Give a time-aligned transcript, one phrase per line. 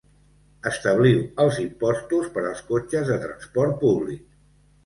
[0.69, 4.27] Establiu els impostos per als cotxes de transport públic.